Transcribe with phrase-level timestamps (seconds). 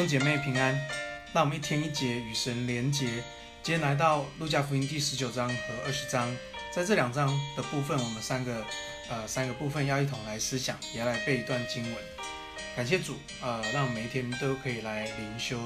[0.00, 0.74] 兄姐妹平安，
[1.34, 3.06] 让我们一天一节与神连结。
[3.62, 6.34] 今天来到路加福音第十九章和二十章，
[6.72, 8.64] 在这两章的部分，我们三个
[9.10, 11.94] 呃三个部分要一同来思想，也要来背一段经文。
[12.74, 15.58] 感谢主，呃，让我们每一天都可以来灵修，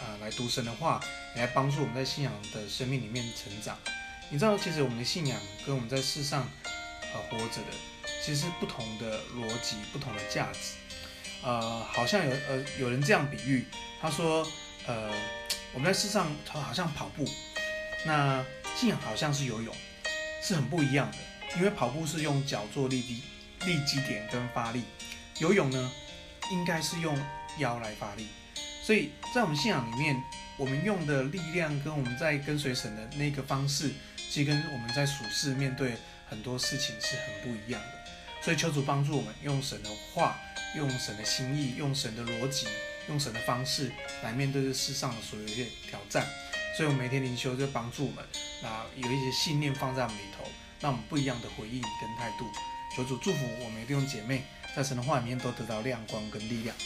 [0.00, 1.00] 呃，来读神的话，
[1.36, 3.78] 来帮助我们在信仰的生命里面成长。
[4.30, 6.44] 你知道，其实我们的信仰跟我们在世上
[7.14, 7.70] 呃活着的，
[8.20, 10.74] 其实是不同的逻辑，不同的价值。
[11.46, 13.64] 呃，好像有呃有人这样比喻，
[14.00, 14.44] 他说，
[14.84, 15.12] 呃，
[15.72, 17.24] 我们在世上好像跑步，
[18.04, 19.72] 那信仰好像是游泳，
[20.42, 21.16] 是很不一样的。
[21.56, 23.22] 因为跑步是用脚做立基
[23.64, 24.82] 立基点跟发力，
[25.38, 25.92] 游泳呢，
[26.50, 27.16] 应该是用
[27.58, 28.26] 腰来发力。
[28.82, 30.20] 所以在我们信仰里面，
[30.56, 35.94] 我们用的力量跟我们在跟随神的那个方式，其实跟我们在属世面对
[36.28, 38.42] 很多事情是很不一样的。
[38.42, 40.36] 所以求主帮助我们用神的话。
[40.74, 42.66] 用神的心意，用神的逻辑，
[43.08, 46.26] 用神的方式来面对这世上的所有一些挑战。
[46.76, 48.24] 所以，我们每天灵修就帮助我们，
[48.62, 50.44] 啊，有一些信念放在我们里头，
[50.80, 52.44] 让我们不一样的回应跟态度。
[52.94, 54.42] 求主祝福我们弟兄姐妹，
[54.74, 56.76] 在神的话里面都得到亮光跟力量。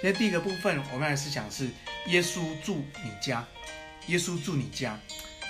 [0.00, 1.70] 今天第一个部分，我们来思想是
[2.06, 3.46] 耶稣住你家。
[4.08, 4.98] 耶稣住你家，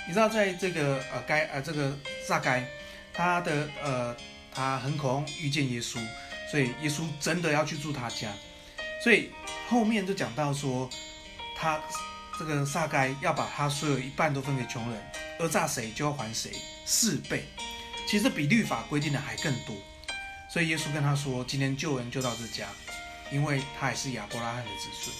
[0.07, 2.63] 你知道，在这个呃该呃这个撒该，
[3.11, 4.15] 他的呃
[4.53, 5.97] 他很渴望遇见耶稣。
[6.53, 8.31] 所以耶稣真的要去住他家，
[9.03, 9.31] 所以
[9.67, 10.87] 后面就讲到说，
[11.57, 11.81] 他
[12.37, 15.03] 这个撒该要把他所有一半都分给穷人，
[15.39, 16.51] 讹诈谁就要还谁
[16.85, 17.43] 四倍。
[18.05, 19.75] 其实比律法规定的还更多。
[20.47, 22.67] 所以耶稣跟他说，今天救恩就到这家，
[23.31, 25.15] 因为他也是亚伯拉罕的子孙。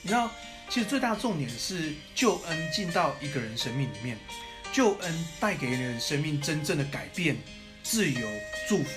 [0.00, 0.30] 你知道，
[0.70, 4.16] 其实最大重点是救恩进到一个人生命里面，
[4.72, 7.36] 救恩带给人生命真正的改变、
[7.82, 8.26] 自由、
[8.66, 8.90] 祝福。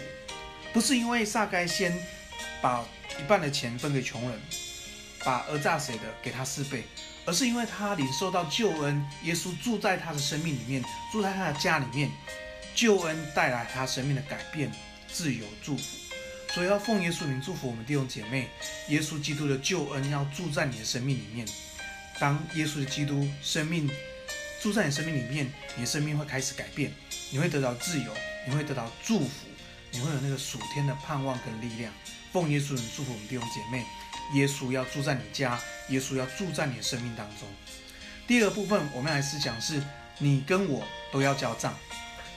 [0.73, 1.93] 不是因为撒该先
[2.61, 2.86] 把
[3.20, 4.39] 一半的钱分给穷人，
[5.23, 6.83] 把讹诈谁的给他四倍，
[7.26, 12.09] 而是因为他领受到救恩，耶稣住在他的生命里面，住在他的家里面，
[12.73, 14.71] 救恩带来他生命的改变、
[15.11, 15.98] 自由、祝福。
[16.54, 18.48] 所以要奉耶稣名祝福我们弟兄姐妹，
[18.89, 21.48] 耶稣基督的救恩要住在你的生命里面。
[22.20, 23.89] 当耶稣的基督生命
[24.61, 26.92] 住在你生命里面，你的生命会开始改变，
[27.30, 28.14] 你会得到自由，
[28.48, 29.48] 你会得到祝福。
[29.91, 31.93] 你会有那个属天的盼望跟力量，
[32.31, 33.85] 奉耶稣名祝福我们弟兄姐妹，
[34.33, 35.59] 耶稣要住在你家，
[35.89, 37.47] 耶稣要住在你的生命当中。
[38.25, 39.83] 第二部分，我们来思想是，
[40.19, 41.75] 你跟我都要交账，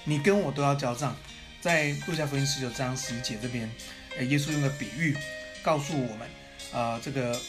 [0.02, 1.16] 你跟我都要交账。
[1.60, 3.70] 在路加福音十九章十一节这边，
[4.28, 5.16] 耶稣用个比喻
[5.62, 6.28] 告诉我们，
[6.72, 7.40] 呃，这个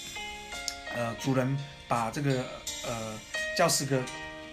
[0.95, 2.45] 呃主人把这个
[2.85, 3.19] 呃
[3.57, 4.01] 叫十个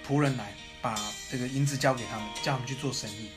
[0.09, 0.99] 仆人来，把
[1.31, 3.29] 这个银子交给他们，叫他们去做生意。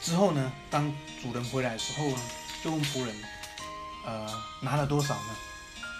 [0.00, 2.20] 之后呢，当主人回来的时候呢，
[2.62, 3.14] 就问仆人，
[4.04, 5.36] 呃，拿了多少呢？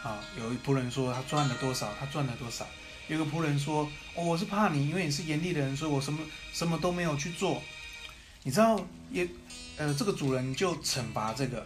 [0.05, 2.67] 啊，有一仆人说他赚了多少，他赚了多少。
[3.09, 6.21] 有个仆人说，哦，我是怕你，因为你是严厉的人，所以我什么
[6.53, 7.61] 什么都没有去做。
[8.45, 9.29] 你知道，也，
[9.77, 11.65] 呃，这个主人就惩罚这个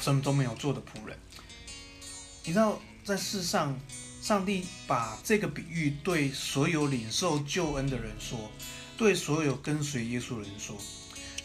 [0.00, 1.18] 什么都没有做的仆人。
[2.44, 3.78] 你知道，在世上，
[4.20, 8.50] 上帝把这个比喻对所有领受救恩的人说，
[8.98, 10.76] 对所有跟随耶稣的人说。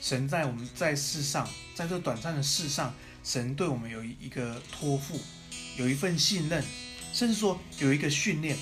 [0.05, 2.93] 神在我们在世上，在这短暂的世上，
[3.23, 5.19] 神对我们有一个托付，
[5.77, 6.63] 有一份信任，
[7.11, 8.55] 甚至说有一个训练，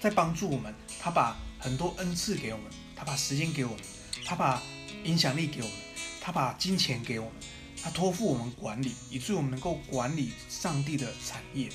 [0.00, 0.72] 在帮助我们。
[1.00, 3.80] 他把很多恩赐给我们，他把时间给我们，
[4.24, 4.62] 他把
[5.02, 5.76] 影响力给我们，
[6.20, 7.34] 他把金钱给我们，
[7.82, 11.68] 他托付我们管理，以至于我们能够管理上帝的产业。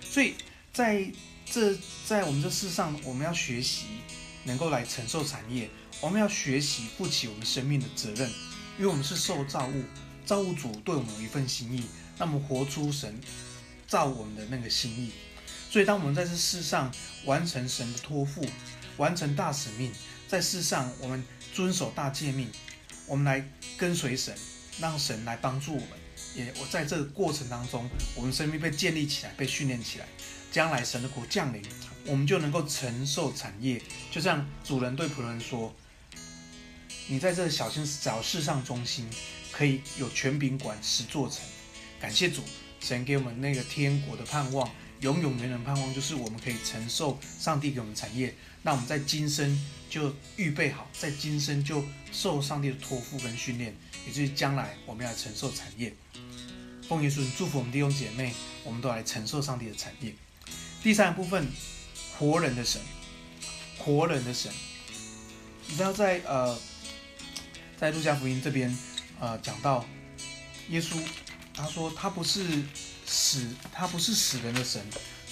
[0.00, 0.34] 所以
[0.72, 1.10] 在
[1.44, 1.76] 这
[2.06, 3.86] 在我们这世上，我们要学习
[4.44, 5.68] 能够来承受产业。
[6.00, 8.28] 我们要学习负起我们生命的责任，
[8.78, 9.84] 因为我们是受造物，
[10.24, 11.84] 造物主对我们有一份心意，
[12.18, 13.20] 那我们活出神
[13.86, 15.12] 造我们的那个心意。
[15.70, 16.92] 所以，当我们在这世上
[17.24, 18.46] 完成神的托付，
[18.96, 19.90] 完成大使命，
[20.28, 22.48] 在世上我们遵守大诫命，
[23.06, 23.44] 我们来
[23.76, 24.32] 跟随神，
[24.78, 25.88] 让神来帮助我们。
[26.36, 30.06] 也我在这个过程当中，我们生命被建立起来，被训练起来，
[30.54, 31.60] 将来神的国降临，
[32.06, 33.82] 我们就能够承受产业。
[34.12, 35.74] 就像主人对仆人说。
[37.08, 39.04] 你在这小心小事上忠心，
[39.50, 41.40] 可以有权柄管十座城。
[42.00, 42.40] 感谢主，
[42.78, 44.70] 神给我们那个天国的盼望，
[45.00, 48.32] 永永远远盼望，就是我们可以承受上帝给我们的产业。
[48.62, 49.60] 那我们在今生
[49.90, 53.74] 就预备好，在今生就受上帝的托付跟训练，
[54.08, 55.92] 以至于将来我们要承受产业。
[56.88, 60.14] 奉耶稣祝福我们弟兄姐妹，我们都来承受上帝的产业。
[60.84, 61.48] 第三部分，
[62.18, 62.78] 活人的神，
[63.78, 64.52] 活人的神，
[65.66, 66.56] 你知道在呃。
[67.76, 68.74] 在路加福音这边，
[69.18, 69.84] 呃，讲到
[70.68, 70.96] 耶稣，
[71.52, 72.62] 他说他不是
[73.04, 74.80] 死，他不是死人的神，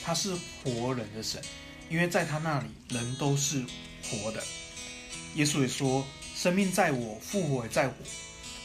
[0.03, 1.41] 他是活人的神，
[1.89, 3.65] 因为在他那里人都是
[4.03, 4.43] 活的。
[5.37, 6.05] 耶稣也说
[6.35, 7.95] ：“生命在我，复活也在我。”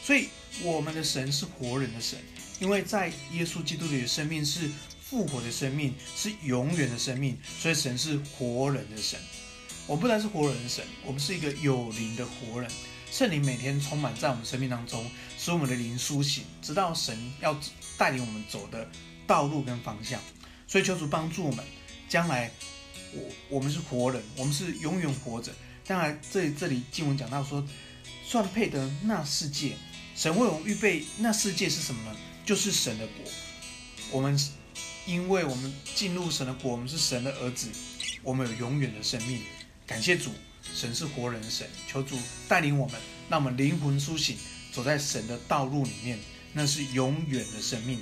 [0.02, 0.28] 所以
[0.62, 2.18] 我们的神是活人的神，
[2.58, 4.68] 因为在耶稣基督里的生命是
[5.08, 9.18] 复活的生命，是永远的生命，所以神是活人的神。
[9.86, 12.70] 我们不单是活人的神，我们是一个有灵的活人。
[13.10, 17.58] 圣灵每天充满在我们生命当中，使我们的灵苏醒，知道神要
[17.96, 18.86] 带领我们走的
[19.26, 20.20] 道路跟方向。
[20.66, 21.64] 所以求主帮助我们，
[22.06, 22.52] 将来
[23.14, 25.50] 我我们是活人，我们是永远活着。
[25.84, 27.66] 将来这里这里经文讲到说，
[28.22, 29.72] 算配得那世界，
[30.14, 32.14] 神为我们预备那世界是什么呢？
[32.44, 33.24] 就是神的国。
[34.10, 34.38] 我们
[35.08, 37.70] 因为我们进入神的国，我们是神的儿子，
[38.22, 39.40] 我们有永远的生命。
[39.86, 40.30] 感谢主。
[40.74, 42.14] 神是活人的神，求主
[42.46, 43.00] 带领我们，
[43.30, 44.36] 让我们灵魂苏醒，
[44.70, 46.18] 走在神的道路里面，
[46.52, 47.98] 那是永远的生命。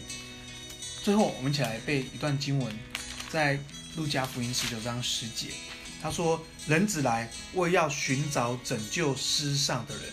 [1.05, 2.77] 最后，我们一起来背一段经文，
[3.31, 3.57] 在
[3.95, 5.51] 路加福音十九章十节，
[6.03, 10.13] 他说：“人子来，为要寻找拯救失丧的人。”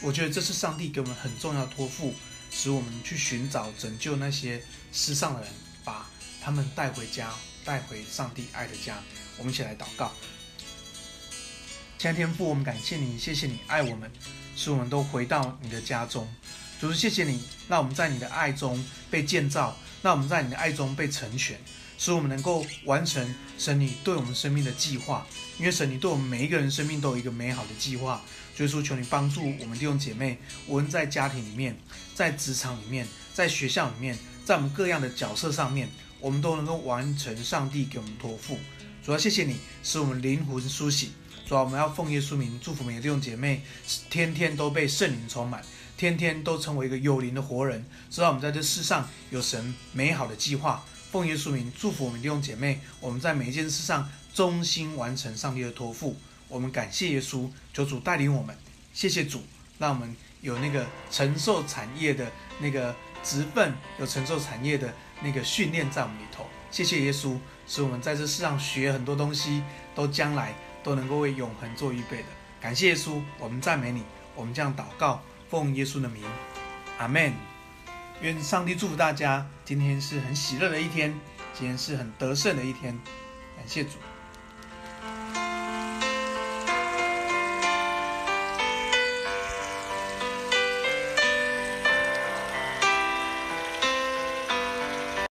[0.00, 2.14] 我觉得这是上帝给我们很重要的托付，
[2.58, 5.50] 使我们去寻找拯救那些失丧的人，
[5.84, 6.08] 把
[6.40, 7.30] 他们带回家，
[7.66, 8.96] 带回上帝爱的家。
[9.36, 10.10] 我们一起来祷告。
[11.98, 14.10] 亲爱的天父，我们感谢你，谢谢你爱我们，
[14.56, 16.26] 使我们都回到你的家中。
[16.80, 21.60] 主，谢谢你，让我们在你的爱中被建造，让我们在你的爱中被成全，
[21.98, 25.26] 使我们能够完成神你对我们生命的计划。
[25.58, 28.22] 因为神你对我们每一个人生命都有一个美好的计划。
[28.56, 31.76] 所以说，求你帮助我们弟兄姐妹，无论在家庭里面，
[32.14, 34.16] 在职场里面，在学校里面，
[34.46, 38.58] 在我们各样的角色上面，我们都能够完成上帝给我们托付。
[39.04, 41.10] 主要谢谢你，使我们灵魂苏醒。
[41.46, 43.60] 主要我们要奉耶稣名祝福每个弟兄姐妹，
[44.08, 45.62] 天天都被圣灵充满，
[45.98, 50.82] 天天都成为一个有灵的活人，知道我们在这世上有神美好的计划。
[51.12, 56.16] 奉耶稣名祝福我们弟兄姐妹，我们在每一件事上忠心完成上帝的托付。
[56.48, 58.56] 我们感谢耶稣，求主带领我们，
[58.92, 59.42] 谢谢主，
[59.78, 66.46] 让我们有那个承受产业的那个职分，有承受产业的那个训练在我们里头。
[66.70, 69.62] 谢谢耶稣，使我们在这世上学很多东西，
[69.94, 70.54] 都将来。
[70.86, 72.26] 都能够为永恒做预备的，
[72.60, 74.04] 感谢耶稣，我们赞美你，
[74.36, 75.20] 我们这样祷告，
[75.50, 76.22] 奉耶稣的名，
[76.96, 77.32] 阿门。
[78.22, 81.12] 愿上帝祝福大家，今天是很喜乐的一天，
[81.52, 82.96] 今天是很得胜的一天，
[83.56, 83.98] 感谢主。